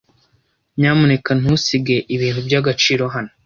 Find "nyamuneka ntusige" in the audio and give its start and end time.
0.79-1.97